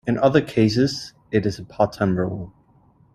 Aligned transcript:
In 0.07 0.17
other 0.17 0.41
cases 0.41 1.13
it 1.29 1.45
is 1.45 1.59
a 1.59 1.63
part-time 1.63 2.17
role. 2.17 2.51